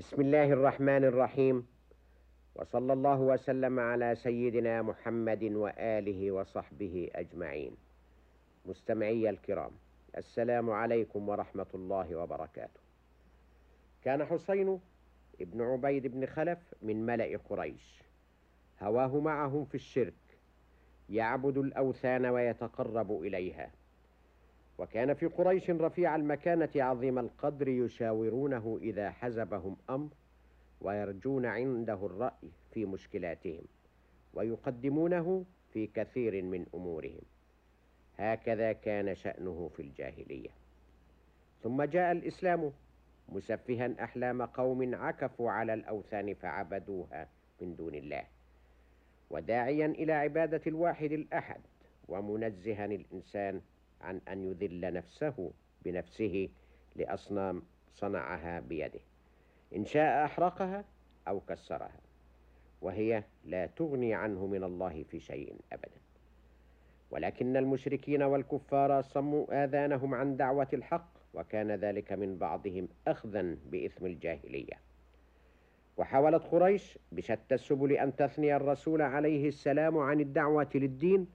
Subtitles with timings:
[0.00, 1.66] بسم الله الرحمن الرحيم.
[2.54, 7.76] وصلى الله وسلم على سيدنا محمد وآله وصحبه أجمعين.
[8.66, 9.70] مستمعي الكرام
[10.16, 12.80] السلام عليكم ورحمة الله وبركاته.
[14.04, 14.80] كان حسين
[15.40, 18.02] ابن عبيد بن خلف من ملأ قريش.
[18.82, 20.38] هواه معهم في الشرك.
[21.10, 23.70] يعبد الأوثان ويتقرب إليها.
[24.80, 30.08] وكان في قريش رفيع المكانة عظيم القدر يشاورونه إذا حزبهم أمر
[30.80, 33.62] ويرجون عنده الرأي في مشكلاتهم
[34.34, 37.20] ويقدمونه في كثير من أمورهم.
[38.18, 40.50] هكذا كان شأنه في الجاهلية.
[41.62, 42.72] ثم جاء الإسلام
[43.28, 47.28] مسفها أحلام قوم عكفوا على الأوثان فعبدوها
[47.60, 48.24] من دون الله.
[49.30, 51.60] وداعيا إلى عبادة الواحد الأحد
[52.08, 53.60] ومنزها الإنسان
[54.00, 55.50] عن أن يذل نفسه
[55.84, 56.48] بنفسه
[56.96, 57.62] لأصنام
[57.94, 59.00] صنعها بيده
[59.76, 60.84] إن شاء أحرقها
[61.28, 62.00] أو كسرها
[62.82, 66.00] وهي لا تغني عنه من الله في شيء أبدا.
[67.10, 74.80] ولكن المشركين والكفار صموا آذانهم عن دعوة الحق وكان ذلك من بعضهم أخذا بإثم الجاهلية.
[75.96, 81.26] وحاولت قريش بشتى السبل أن تثني الرسول عليه السلام عن الدعوة للدين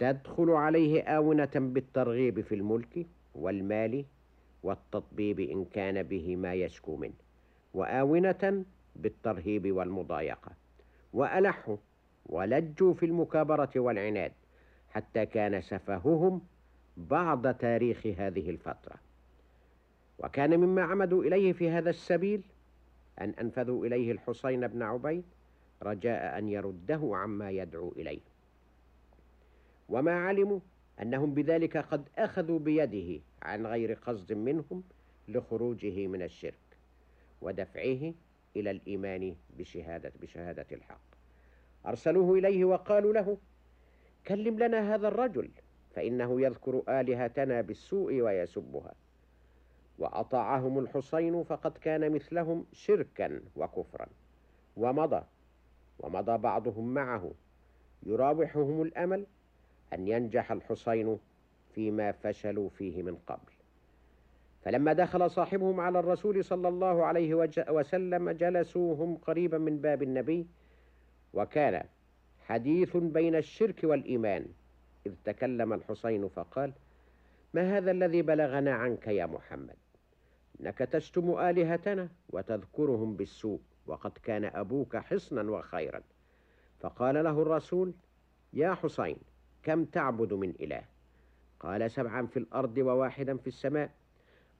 [0.00, 4.04] تدخل عليه آونة بالترغيب في الملك والمال
[4.62, 7.14] والتطبيب إن كان به ما يشكو منه
[7.74, 8.64] وآونة
[8.96, 10.52] بالترهيب والمضايقة
[11.12, 11.76] وألحوا
[12.26, 14.32] ولجوا في المكابرة والعناد
[14.90, 16.40] حتى كان سفههم
[16.96, 18.94] بعض تاريخ هذه الفترة.
[20.18, 22.42] وكان مما عمدوا إليه في هذا السبيل
[23.20, 25.24] أن أنفذوا إليه الحسين بن عبيد
[25.82, 28.29] رجاء أن يرده عما يدعو إليه.
[29.90, 30.60] وما علموا
[31.02, 34.82] أنهم بذلك قد أخذوا بيده عن غير قصد منهم
[35.28, 36.76] لخروجه من الشرك
[37.40, 38.14] ودفعه
[38.56, 41.00] إلى الإيمان بشهادة بشهادة الحق.
[41.86, 43.38] أرسلوه إليه وقالوا له
[44.26, 45.50] كلم لنا هذا الرجل
[45.94, 48.94] فإنه يذكر آلهتنا بالسوء ويسبها.
[49.98, 54.06] وأطاعهم الحسين فقد كان مثلهم شركا وكفرا.
[54.76, 55.22] ومضى
[55.98, 57.32] ومضى بعضهم معه
[58.02, 59.26] يراوحهم الأمل
[59.92, 61.18] أن ينجح الحسين
[61.74, 63.52] فيما فشلوا فيه من قبل.
[64.62, 67.34] فلما دخل صاحبهم على الرسول صلى الله عليه
[67.70, 70.46] وسلم جلسوا هم قريبا من باب النبي
[71.32, 71.84] وكان
[72.46, 74.46] حديث بين الشرك والإيمان.
[75.06, 76.72] إذ تكلم الحسين فقال
[77.54, 79.76] ما هذا الذي بلغنا عنك يا محمد؟
[80.60, 86.02] إنك تشتم آلهتنا وتذكرهم بالسوء وقد كان أبوك حصنا وخيرا.
[86.80, 87.94] فقال له الرسول
[88.52, 89.16] يا حسين
[89.62, 90.82] كم تعبد من إله؟
[91.60, 93.90] قال سبعا في الأرض وواحدا في السماء.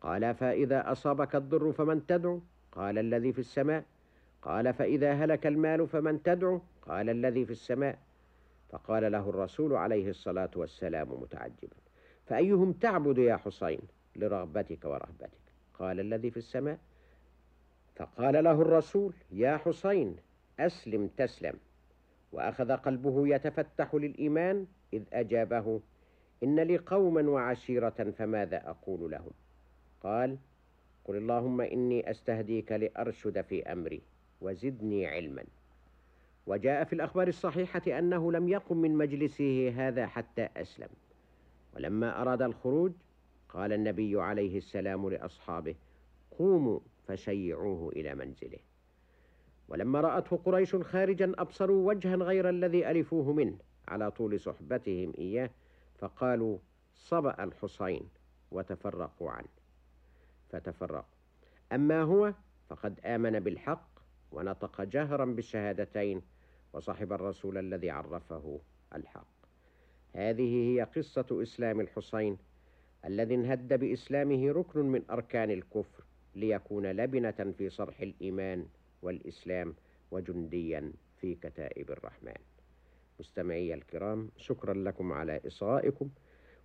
[0.00, 2.40] قال فإذا أصابك الضر فمن تدعو؟
[2.72, 3.84] قال الذي في السماء.
[4.42, 7.98] قال فإذا هلك المال فمن تدعو؟ قال الذي في السماء.
[8.70, 11.76] فقال له الرسول عليه الصلاة والسلام متعجبا.
[12.26, 13.80] فأيهم تعبد يا حسين؟
[14.16, 15.30] لرغبتك ورهبتك.
[15.74, 16.78] قال الذي في السماء.
[17.96, 20.16] فقال له الرسول يا حسين
[20.60, 21.54] أسلم تسلم.
[22.32, 25.80] وأخذ قلبه يتفتح للإيمان إذ أجابه
[26.42, 29.30] إن لي قوما وعشيرة فماذا أقول لهم؟
[30.02, 30.38] قال
[31.04, 34.02] قل اللهم إني أستهديك لأرشد في أمري
[34.40, 35.44] وزدني علما.
[36.46, 40.88] وجاء في الأخبار الصحيحة أنه لم يقم من مجلسه هذا حتى أسلم.
[41.76, 42.92] ولما أراد الخروج
[43.48, 45.74] قال النبي عليه السلام لأصحابه
[46.38, 48.58] قوموا فشيعوه إلى منزله.
[49.68, 53.58] ولما رأته قريش خارجا أبصروا وجها غير الذي ألفوه منه.
[53.88, 55.50] على طول صحبتهم إياه
[55.98, 56.58] فقالوا
[56.94, 58.08] صبأ الحسين
[58.50, 59.48] وتفرقوا عنه.
[60.50, 61.14] فتفرقوا.
[61.72, 62.34] أما هو
[62.68, 63.88] فقد آمن بالحق
[64.32, 66.22] ونطق جهرا بالشهادتين
[66.72, 68.60] وصحب الرسول الذي عرفه
[68.94, 69.26] الحق.
[70.14, 72.38] هذه هي قصة إسلام الحسين
[73.04, 78.66] الذي انهد بإسلامه ركن من أركان الكفر ليكون لبنة في صرح الإيمان
[79.02, 79.74] والإسلام
[80.10, 82.57] وجنديا في كتائب الرحمن.
[83.20, 86.08] مستمعي الكرام شكرا لكم على إصغائكم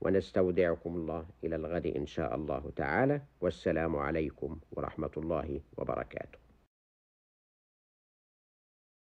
[0.00, 6.47] ونستودعكم الله إلى الغد إن شاء الله تعالى والسلام عليكم ورحمة الله وبركاته.